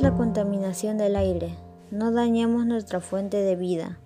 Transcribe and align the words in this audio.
La 0.00 0.12
contaminación 0.12 0.98
del 0.98 1.14
aire. 1.14 1.54
No 1.90 2.10
dañemos 2.10 2.66
nuestra 2.66 3.00
fuente 3.00 3.38
de 3.38 3.54
vida. 3.54 4.00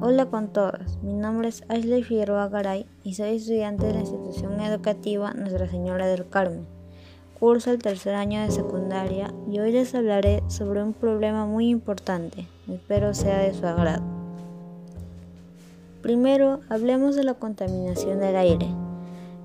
Hola 0.00 0.26
con 0.26 0.48
todos. 0.48 0.98
Mi 1.02 1.12
nombre 1.12 1.48
es 1.48 1.62
Ashley 1.68 2.02
Figueroa 2.02 2.48
Garay 2.48 2.86
y 3.04 3.14
soy 3.14 3.36
estudiante 3.36 3.86
de 3.86 3.92
la 3.92 4.00
institución 4.00 4.58
educativa 4.60 5.34
Nuestra 5.34 5.68
Señora 5.68 6.06
del 6.06 6.28
Carmen. 6.28 6.66
Curso 7.38 7.70
el 7.70 7.78
tercer 7.78 8.14
año 8.14 8.40
de 8.40 8.50
secundaria 8.50 9.32
y 9.48 9.60
hoy 9.60 9.72
les 9.72 9.94
hablaré 9.94 10.42
sobre 10.48 10.82
un 10.82 10.94
problema 10.94 11.44
muy 11.44 11.68
importante. 11.68 12.48
Espero 12.68 13.14
sea 13.14 13.38
de 13.38 13.54
su 13.54 13.66
agrado. 13.66 14.02
Primero, 16.02 16.60
hablemos 16.70 17.14
de 17.14 17.24
la 17.24 17.34
contaminación 17.34 18.18
del 18.20 18.36
aire. 18.36 18.66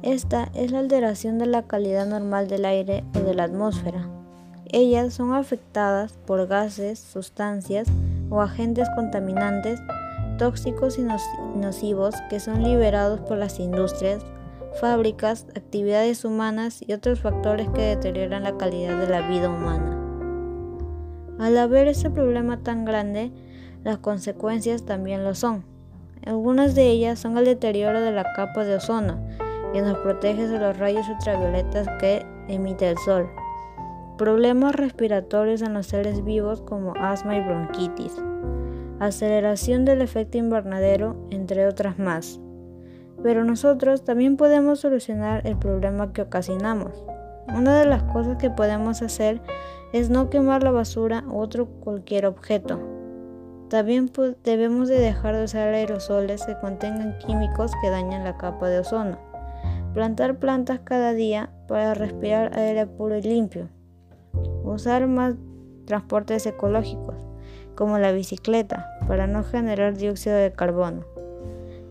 Esta 0.02 0.50
es 0.56 0.72
la 0.72 0.80
alteración 0.80 1.38
de 1.38 1.48
la 1.48 1.64
calidad 1.64 2.08
normal 2.08 2.48
del 2.48 2.66
aire 2.66 3.04
o 3.14 3.20
de 3.20 3.36
la 3.36 3.44
atmósfera. 3.44 4.08
Ellas 4.76 5.14
son 5.14 5.34
afectadas 5.34 6.14
por 6.26 6.48
gases, 6.48 6.98
sustancias 6.98 7.88
o 8.32 8.42
agentes 8.42 8.90
contaminantes, 8.96 9.80
tóxicos 10.40 10.98
y 10.98 11.04
nocivos 11.04 12.16
que 12.28 12.40
son 12.40 12.64
liberados 12.64 13.20
por 13.20 13.38
las 13.38 13.60
industrias, 13.60 14.26
fábricas, 14.82 15.46
actividades 15.56 16.26
humanas 16.26 16.84
y 16.88 16.94
otros 16.94 17.20
factores 17.20 17.70
que 17.70 17.84
deterioran 17.84 18.42
la 18.42 18.58
calidad 18.58 18.98
de 18.98 19.08
la 19.08 19.22
vida 19.28 19.48
humana. 19.48 19.96
Al 21.38 21.56
haber 21.60 21.88
ese 21.88 22.10
problema 22.10 22.58
tan 22.58 22.84
grande, 22.84 23.32
las 23.84 24.00
consecuencias 24.00 24.86
también 24.86 25.24
lo 25.24 25.36
son. 25.36 25.64
Algunas 26.26 26.74
de 26.74 26.90
ellas 26.90 27.20
son 27.20 27.38
el 27.38 27.46
deterioro 27.46 28.02
de 28.02 28.12
la 28.12 28.34
capa 28.34 28.64
de 28.64 28.78
ozono, 28.78 29.20
que 29.72 29.84
nos 29.84 30.00
protege 30.00 30.48
de 30.48 30.58
los 30.58 30.80
rayos 30.80 31.08
ultravioletas 31.10 31.88
que 32.00 32.26
emite 32.48 32.90
el 32.90 32.98
sol. 32.98 33.30
Problemas 34.24 34.74
respiratorios 34.74 35.62
en 35.62 35.74
los 35.74 35.88
seres 35.88 36.24
vivos 36.24 36.62
como 36.62 36.94
asma 36.96 37.36
y 37.36 37.42
bronquitis. 37.42 38.16
Aceleración 39.02 39.84
del 39.84 40.02
efecto 40.02 40.38
invernadero, 40.38 41.28
entre 41.30 41.68
otras 41.68 42.00
más. 42.00 42.40
Pero 43.22 43.44
nosotros 43.44 44.06
también 44.06 44.38
podemos 44.38 44.80
solucionar 44.80 45.46
el 45.46 45.58
problema 45.58 46.14
que 46.14 46.22
ocasionamos. 46.22 47.04
Una 47.54 47.78
de 47.78 47.86
las 47.86 48.04
cosas 48.04 48.38
que 48.38 48.50
podemos 48.50 49.02
hacer 49.02 49.42
es 49.92 50.10
no 50.10 50.30
quemar 50.30 50.64
la 50.64 50.72
basura 50.72 51.26
u 51.28 51.40
otro 51.40 51.66
cualquier 51.82 52.26
objeto. 52.26 52.80
También 53.68 54.10
debemos 54.46 54.88
de 54.88 55.00
dejar 55.00 55.36
de 55.36 55.44
usar 55.44 55.68
aerosoles 55.74 56.46
que 56.46 56.58
contengan 56.60 57.18
químicos 57.18 57.74
que 57.82 57.90
dañan 57.90 58.24
la 58.24 58.38
capa 58.38 58.70
de 58.70 58.80
ozono. 58.80 59.18
Plantar 59.94 60.40
plantas 60.40 60.80
cada 60.86 61.12
día 61.12 61.50
para 61.68 61.94
respirar 61.94 62.58
aire 62.58 62.88
puro 62.88 63.18
y 63.18 63.22
limpio. 63.22 63.68
Usar 64.64 65.08
más 65.08 65.36
transportes 65.86 66.46
ecológicos, 66.46 67.16
como 67.76 67.98
la 67.98 68.12
bicicleta, 68.12 68.90
para 69.08 69.28
no 69.28 69.44
generar 69.44 69.98
dióxido 69.98 70.36
de 70.36 70.52
carbono. 70.52 71.06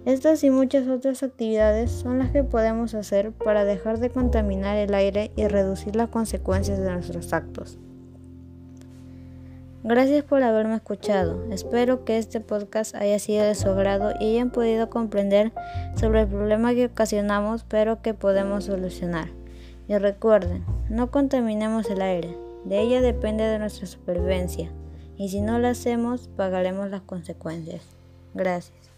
Estas 0.05 0.42
y 0.42 0.51
muchas 0.51 0.89
otras 0.89 1.23
actividades 1.23 1.91
son 1.92 2.19
las 2.19 2.33
que 2.33 2.42
podemos 2.42 2.92
hacer 2.95 3.31
para 3.31 3.64
dejar 3.64 4.01
de 4.01 4.11
contaminar 4.11 4.77
el 4.77 4.95
aire 4.95 5.31
y 5.37 5.47
reducir 5.47 5.95
las 5.95 6.09
consecuencias 6.09 6.81
de 6.81 6.91
nuestros 6.91 7.33
actos. 7.33 7.79
Gracias 9.84 10.25
por 10.25 10.42
haberme 10.42 10.77
escuchado. 10.77 11.45
Espero 11.53 12.05
que 12.05 12.19
este 12.19 12.41
podcast 12.41 12.95
haya 12.97 13.19
sido 13.19 13.45
de 13.45 13.55
su 13.55 13.69
agrado 13.69 14.12
y 14.19 14.33
hayan 14.33 14.51
podido 14.51 14.91
comprender 14.91 15.53
sobre 15.97 16.23
el 16.23 16.29
problema 16.29 16.73
que 16.73 16.86
ocasionamos, 16.86 17.64
pero 17.64 18.03
que 18.03 18.14
podemos 18.14 18.64
solucionar. 18.64 19.29
Y 19.89 19.98
recuerden, 19.98 20.64
no 20.89 21.11
contaminemos 21.11 21.91
el 21.91 22.03
aire. 22.03 22.52
De 22.64 22.80
ella 22.80 23.00
depende 23.00 23.44
de 23.44 23.58
nuestra 23.58 23.86
supervivencia. 23.86 24.70
Y 25.17 25.28
si 25.28 25.40
no 25.40 25.58
lo 25.58 25.68
hacemos, 25.68 26.28
pagaremos 26.36 26.89
las 26.90 27.02
consecuencias. 27.02 27.83
Gracias. 28.34 28.92